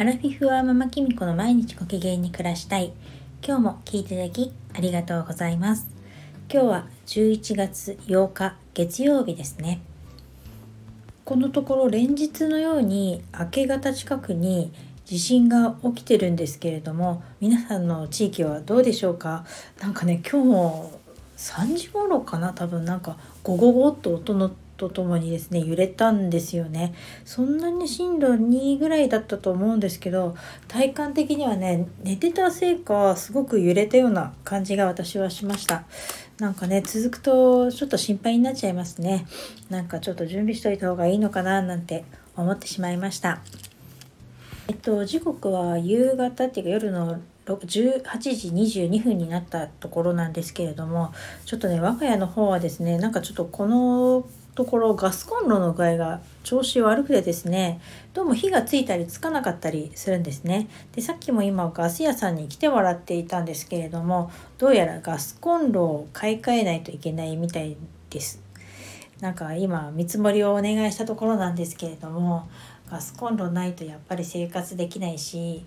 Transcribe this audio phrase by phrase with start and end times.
[0.00, 2.92] アラフィフはママキミコの毎日ご機嫌に暮らしたい。
[3.44, 5.88] 今日も聞いていただきありがとうございます。
[6.48, 9.80] 今日は11月8日月曜日ですね。
[11.24, 14.72] このところ連日のように明け方近くに
[15.04, 19.44] 地震が起きてるんですけれども皆さんの地域はどうでしょうか？
[19.80, 21.00] なんかね今日も
[21.36, 22.52] 3時頃かな？
[22.52, 26.94] 多分なんかゴゴゴっと音のとともにですね揺れたんですよね。
[27.24, 30.36] そんなに震度2ぐらいだったと思うんですけど
[30.68, 35.84] 体感的にはね寝てたせいかすごく揺れたような感じが私はしました。
[36.38, 39.26] なんかね続くとちょっと心配になっちゃいますね。
[39.68, 42.04] なんかちょっと準備しといた方がいいのかななんて
[42.36, 43.42] 思ってしまいました。
[44.68, 47.20] えっと時刻は夕方っていうか夜の
[47.56, 51.12] 18時22分になったところなんですけれども
[51.44, 57.80] ちょっとね我が家の方はですねなんかちょっとこのところガスコンロの具合が調子悪くてですね
[58.12, 60.68] どうも火がついたりつかなかったりするんですね。
[60.92, 67.76] でさっきも今ガス屋さんに来てもらっていたんですけれどもどうやらガスコンロを買い替えないといけないみたい
[68.10, 68.42] です。
[69.20, 72.48] なんか今見積もりをお願いしたところなんですけれども
[72.90, 75.64] ガスコンロないとやっぱり生活できないし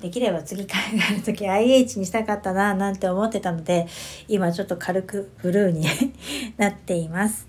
[0.00, 3.86] できれば次海外の時 IH にしたかったななんて思ってたので
[4.28, 5.86] 今ちょっと軽くブルーに
[6.56, 7.48] なっています。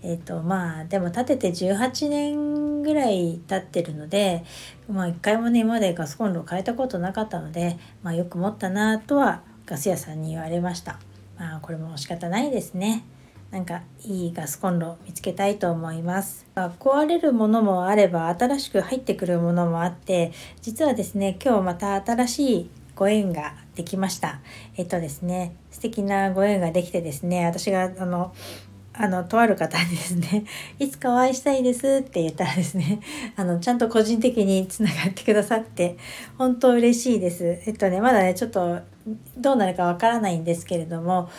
[0.00, 4.44] えっ、ー、とまあでも建てて18年ぐらい経ってるので
[4.88, 11.00] まあ一回もね今までガスコンロを変えたことなかったので、まあ、よく持ったなとはガス屋さんに言われました。
[11.36, 13.04] まあこれも仕方ないですね。
[13.50, 16.46] なんかいいガスコンロ見つけたいと思います。
[16.54, 24.40] 壊れるものもあれば新しく入ってくるものもあって実はですね今日また新しいご縁ができました。
[24.76, 28.34] えっとですね素敵なご縁ができてですね私があの
[29.00, 30.44] あの、とある方にですね、
[30.80, 32.98] いつかお会いしたいですって言ったらですね、
[33.36, 35.96] あの、ちゃんと個人的につながってくださって、
[36.36, 37.60] 本当嬉しいです。
[37.64, 38.80] えっとね、まだね、ちょっと
[39.36, 41.30] どうなるかわからないんですけれども、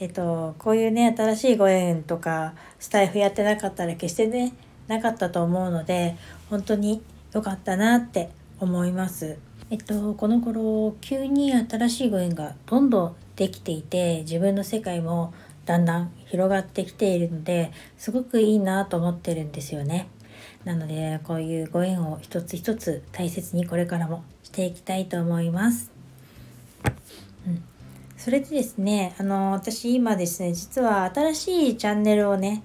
[0.00, 4.52] えっと、こういうね、新しいご縁とか、スタイフやってなかったら決してね、
[4.86, 6.16] なかったと思うので、
[6.50, 9.38] 本当に良かったなって思います。
[9.70, 15.34] えっと、この頃、急に新しいご縁がどんどんできていて、自分の世界も
[15.68, 20.08] だんだん広がってきているのですごくいいなと思ってるんですよね。
[20.64, 25.97] なのでこういうご縁を一つ一つ大切にこれからもしていきたいと思います。
[28.28, 32.62] それでですねあの私今ですね実は新しいチャンネルをね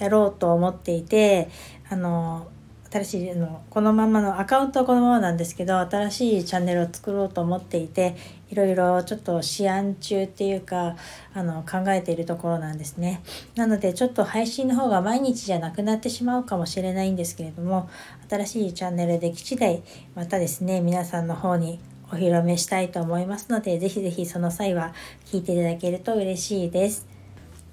[0.00, 1.48] やろうと思っていて
[1.88, 2.48] あの
[2.90, 8.16] 新しいのこのままのアカウントはこのままなんですけど新しいチャンネルを作ろうと思っていて
[8.50, 10.96] いろいろちょっと試案中っていうか
[11.32, 13.22] あの考えているところなんですね。
[13.54, 17.88] なのでちょっと配信の方が毎日じゃなくなってしまうかもしれないんですけれども
[18.28, 19.84] 新しいチャンネルでき次第
[20.16, 21.78] またですね皆さんの方に
[22.10, 24.94] お披露目したいと思いますのでぜひぜひその際は
[25.24, 27.06] 聞いていただけると嬉しいです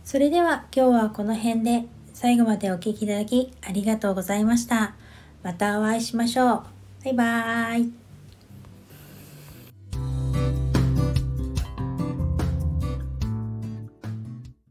[0.03, 4.95] それでは今日はこの辺で最後までお聴きいただきありがとうございました。
[5.41, 6.63] またお会いしましょう。
[7.03, 8.02] バイバーイ。